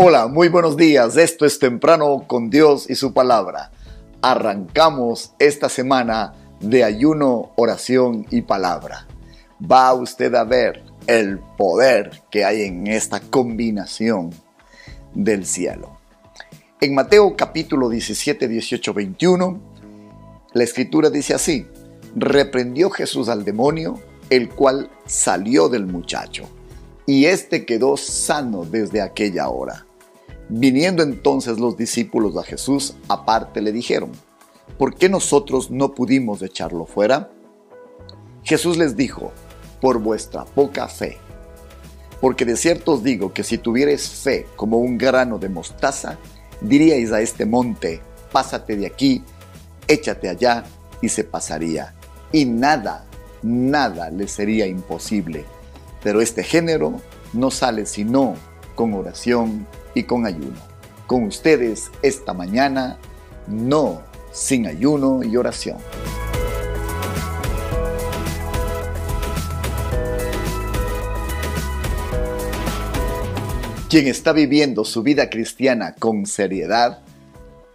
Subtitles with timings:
[0.00, 1.16] Hola, muy buenos días.
[1.16, 3.72] Esto es Temprano con Dios y su palabra.
[4.22, 9.08] Arrancamos esta semana de ayuno, oración y palabra.
[9.60, 14.30] Va usted a ver el poder que hay en esta combinación
[15.14, 15.98] del cielo.
[16.80, 19.60] En Mateo capítulo 17, 18, 21,
[20.52, 21.66] la escritura dice así,
[22.14, 23.98] reprendió Jesús al demonio,
[24.30, 26.48] el cual salió del muchacho,
[27.04, 29.86] y éste quedó sano desde aquella hora.
[30.48, 34.12] Viniendo entonces los discípulos a Jesús, aparte le dijeron,
[34.78, 37.30] ¿por qué nosotros no pudimos echarlo fuera?
[38.44, 39.32] Jesús les dijo,
[39.80, 41.18] por vuestra poca fe.
[42.20, 46.18] Porque de cierto os digo que si tuvierais fe como un grano de mostaza,
[46.60, 48.00] diríais a este monte,
[48.32, 49.22] pásate de aquí,
[49.86, 50.64] échate allá,
[51.00, 51.94] y se pasaría.
[52.32, 53.04] Y nada,
[53.42, 55.44] nada le sería imposible.
[56.02, 57.00] Pero este género
[57.32, 58.34] no sale sino
[58.74, 59.66] con oración
[59.98, 60.56] y con ayuno.
[61.06, 62.98] Con ustedes esta mañana,
[63.48, 65.78] no sin ayuno y oración.
[73.88, 77.00] Quien está viviendo su vida cristiana con seriedad,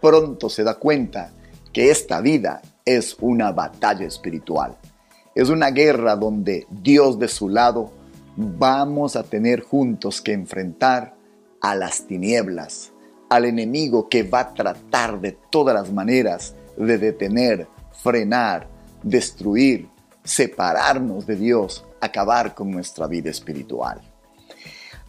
[0.00, 1.32] pronto se da cuenta
[1.72, 4.76] que esta vida es una batalla espiritual.
[5.34, 7.92] Es una guerra donde Dios de su lado
[8.36, 11.13] vamos a tener juntos que enfrentar
[11.64, 12.92] a las tinieblas,
[13.30, 17.66] al enemigo que va a tratar de todas las maneras de detener,
[18.02, 18.68] frenar,
[19.02, 19.88] destruir,
[20.22, 24.02] separarnos de Dios, acabar con nuestra vida espiritual.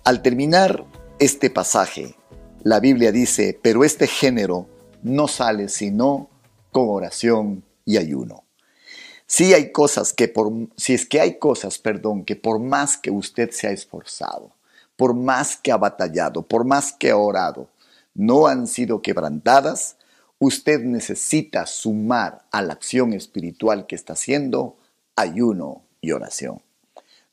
[0.06, 0.86] Al terminar
[1.20, 2.16] este pasaje,
[2.64, 4.70] la Biblia dice, pero este género
[5.04, 6.30] no sale sino
[6.72, 8.46] con oración y ayuno.
[9.28, 13.12] Si hay cosas que por, si es que hay cosas, perdón, que por más que
[13.12, 14.56] usted se ha esforzado,
[14.96, 17.70] por más que ha batallado, por más que ha orado,
[18.14, 19.98] no han sido quebrantadas,
[20.40, 24.78] usted necesita sumar a la acción espiritual que está haciendo
[25.16, 26.62] ayuno y oración.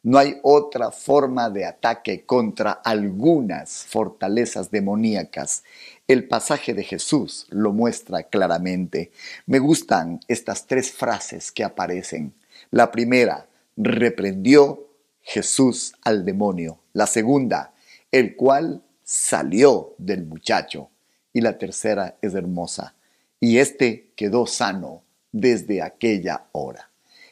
[0.05, 5.62] No hay otra forma de ataque contra algunas fortalezas demoníacas.
[6.09, 9.12] El pasaje de Jesús lo muestra claramente.
[9.47, 12.34] Me gustan estas tres frases que aparecen.
[12.72, 13.47] La primera,
[13.77, 14.89] reprendió
[15.21, 16.81] Jesús al demonio.
[16.92, 17.72] La segunda,
[18.10, 20.91] el cual salió del muchacho.
[21.32, 22.94] Y la tercera es hermosa.
[23.41, 26.91] Y este quedó sano desde aquella hora.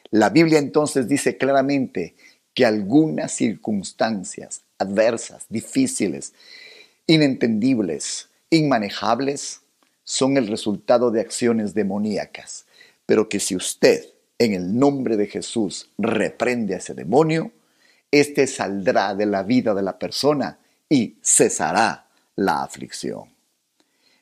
[0.09, 2.15] La Biblia entonces dice claramente
[2.53, 6.33] que algunas circunstancias adversas, difíciles,
[7.07, 9.61] inentendibles, inmanejables,
[10.03, 12.65] son el resultado de acciones demoníacas,
[13.05, 14.03] pero que si usted
[14.39, 17.51] en el nombre de Jesús reprende a ese demonio,
[18.11, 23.29] éste saldrá de la vida de la persona y cesará la aflicción.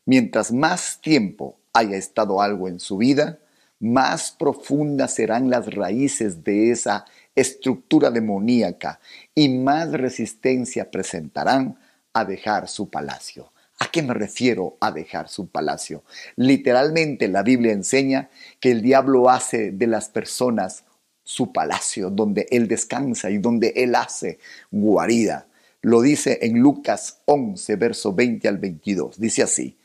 [0.05, 3.39] Mientras más tiempo haya estado algo en su vida,
[3.79, 7.05] más profundas serán las raíces de esa
[7.35, 9.00] estructura demoníaca
[9.33, 11.79] y más resistencia presentarán
[12.13, 13.51] a dejar su palacio.
[13.79, 16.03] ¿A qué me refiero a dejar su palacio?
[16.35, 18.29] Literalmente la Biblia enseña
[18.59, 20.83] que el diablo hace de las personas
[21.29, 24.40] su palacio, donde él descansa y donde él hace
[24.72, 25.45] guarida.
[25.84, 29.19] Lo dice en Lucas 11, verso 20 al 22.
[29.19, 29.78] Dice así,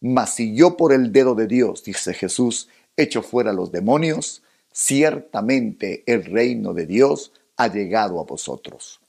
[0.00, 4.42] mas si yo por el dedo de Dios, dice Jesús, echo fuera los demonios,
[4.72, 9.00] ciertamente el reino de Dios ha llegado a vosotros.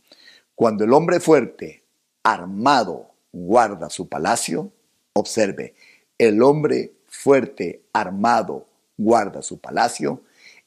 [0.53, 1.81] Cuando el hombre fuerte,
[2.21, 4.71] armado, guarda su palacio,
[5.13, 5.73] observe,
[6.19, 8.67] el hombre fuerte, armado,
[8.99, 10.21] guarda su palacio,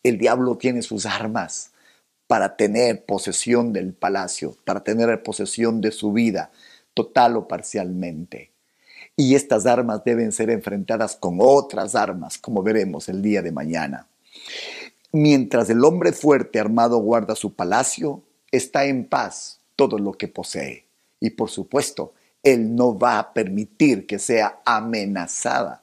[0.05, 1.73] el diablo tiene sus armas
[2.27, 6.53] para tener posesión del palacio, para tener posesión de su vida,
[6.95, 8.53] total o parcialmente.
[9.17, 14.09] Y estas armas deben ser enfrentadas con otras armas, como veremos el día de mañana.
[15.13, 20.87] Mientras el hombre fuerte armado guarda su palacio, está en paz todo lo que posee.
[21.21, 25.83] Y por supuesto, él no va a permitir que sea amenazada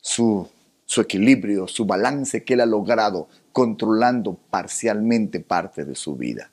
[0.00, 0.48] su,
[0.90, 6.50] su equilibrio, su balance que él ha logrado controlando parcialmente parte de su vida.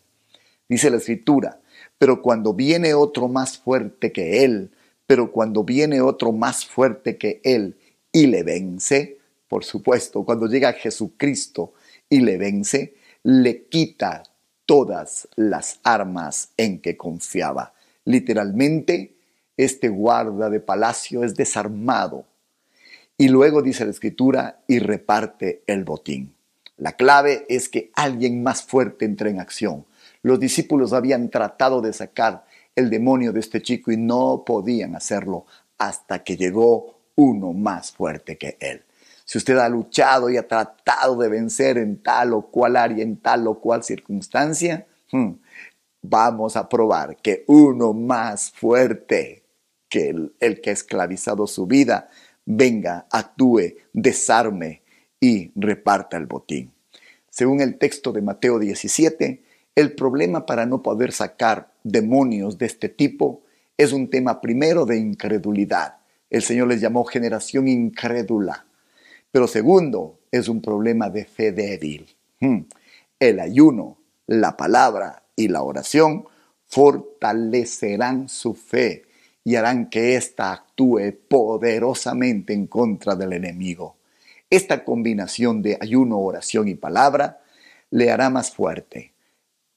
[0.69, 1.59] Dice la escritura,
[1.97, 4.69] pero cuando viene otro más fuerte que él,
[5.07, 7.77] pero cuando viene otro más fuerte que él
[8.11, 9.17] y le vence,
[9.47, 11.73] por supuesto, cuando llega Jesucristo
[12.07, 12.93] y le vence,
[13.23, 14.21] le quita
[14.67, 17.73] todas las armas en que confiaba.
[18.05, 19.15] Literalmente,
[19.57, 22.27] este guarda de palacio es desarmado.
[23.17, 26.35] Y luego dice la escritura, y reparte el botín.
[26.77, 29.85] La clave es que alguien más fuerte entre en acción.
[30.21, 35.47] Los discípulos habían tratado de sacar el demonio de este chico y no podían hacerlo
[35.79, 38.83] hasta que llegó uno más fuerte que él.
[39.25, 43.17] Si usted ha luchado y ha tratado de vencer en tal o cual área, en
[43.17, 45.31] tal o cual circunstancia, hmm,
[46.03, 49.43] vamos a probar que uno más fuerte
[49.89, 52.09] que el, el que ha esclavizado su vida
[52.47, 54.81] venga, actúe, desarme
[55.19, 56.71] y reparta el botín.
[57.29, 59.43] Según el texto de Mateo 17,
[59.75, 63.43] el problema para no poder sacar demonios de este tipo
[63.77, 65.97] es un tema primero de incredulidad.
[66.29, 68.65] El Señor les llamó generación incrédula.
[69.29, 72.07] Pero segundo, es un problema de fe débil.
[72.39, 72.61] Hmm.
[73.19, 76.25] El ayuno, la palabra y la oración
[76.65, 79.06] fortalecerán su fe
[79.47, 83.95] y harán que ésta actúe poderosamente en contra del enemigo.
[84.49, 87.39] Esta combinación de ayuno, oración y palabra
[87.89, 89.13] le hará más fuerte,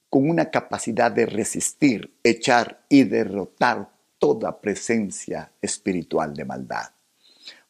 [0.09, 3.87] con una capacidad de resistir, echar y derrotar
[4.19, 6.89] toda presencia espiritual de maldad.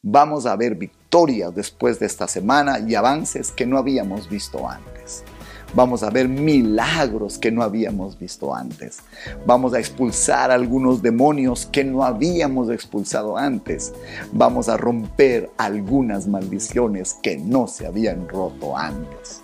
[0.02, 5.24] Vamos a ver victorias después de esta semana y avances que no habíamos visto antes.
[5.74, 8.98] Vamos a ver milagros que no habíamos visto antes.
[9.46, 13.94] Vamos a expulsar algunos demonios que no habíamos expulsado antes.
[14.34, 19.42] Vamos a romper algunas maldiciones que no se habían roto antes.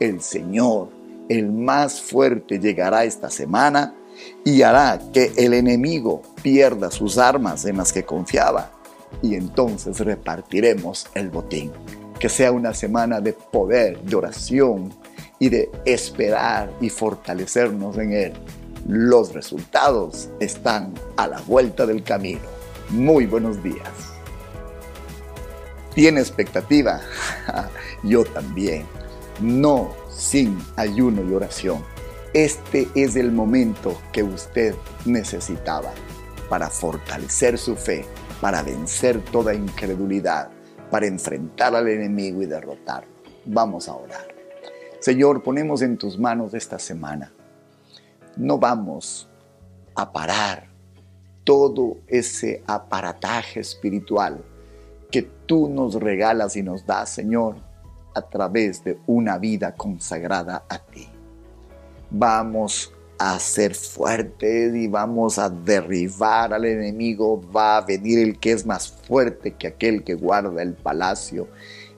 [0.00, 0.88] El Señor,
[1.28, 3.94] el más fuerte, llegará esta semana
[4.44, 8.70] y hará que el enemigo pierda sus armas en las que confiaba
[9.20, 11.70] y entonces repartiremos el botín.
[12.18, 14.90] Que sea una semana de poder, de oración
[15.38, 18.32] y de esperar y fortalecernos en Él.
[18.86, 22.40] Los resultados están a la vuelta del camino.
[22.90, 23.88] Muy buenos días.
[25.94, 27.00] ¿Tiene expectativa?
[28.02, 28.86] Yo también.
[29.40, 31.84] No sin ayuno y oración.
[32.32, 34.74] Este es el momento que usted
[35.04, 35.92] necesitaba
[36.48, 38.04] para fortalecer su fe
[38.40, 40.50] para vencer toda incredulidad,
[40.90, 43.10] para enfrentar al enemigo y derrotarlo.
[43.44, 44.35] Vamos a orar.
[45.06, 47.32] Señor, ponemos en tus manos esta semana.
[48.36, 49.28] No vamos
[49.94, 50.66] a parar
[51.44, 54.44] todo ese aparataje espiritual
[55.08, 57.54] que tú nos regalas y nos das, Señor,
[58.16, 61.08] a través de una vida consagrada a ti.
[62.10, 68.50] Vamos a ser fuertes y vamos a derribar al enemigo, va a venir el que
[68.50, 71.46] es más fuerte que aquel que guarda el palacio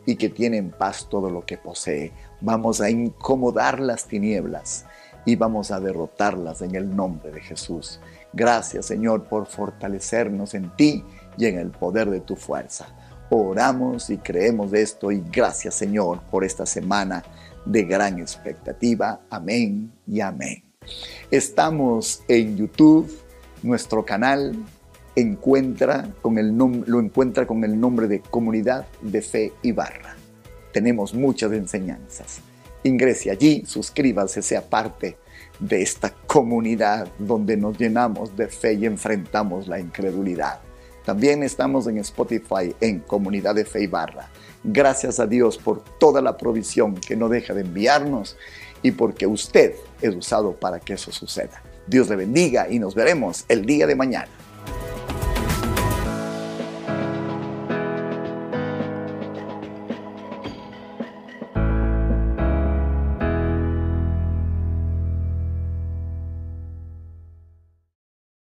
[0.08, 2.12] y que tiene en paz todo lo que posee.
[2.40, 4.86] Vamos a incomodar las tinieblas
[5.26, 8.00] y vamos a derrotarlas en el nombre de Jesús.
[8.32, 11.04] Gracias Señor por fortalecernos en ti
[11.36, 12.86] y en el poder de tu fuerza.
[13.28, 17.22] Oramos y creemos de esto y gracias Señor por esta semana
[17.66, 19.20] de gran expectativa.
[19.28, 20.64] Amén y amén.
[21.30, 23.14] Estamos en YouTube,
[23.62, 24.56] nuestro canal
[25.20, 30.16] encuentra con el lo encuentra con el nombre de Comunidad de Fe y Barra.
[30.72, 32.40] Tenemos muchas enseñanzas.
[32.84, 35.16] Ingrese allí, suscríbase, sea parte
[35.58, 40.60] de esta comunidad donde nos llenamos de fe y enfrentamos la incredulidad.
[41.04, 44.28] También estamos en Spotify en Comunidad de Fe y Barra.
[44.62, 48.36] Gracias a Dios por toda la provisión que no deja de enviarnos
[48.82, 51.62] y porque usted es usado para que eso suceda.
[51.86, 54.28] Dios le bendiga y nos veremos el día de mañana.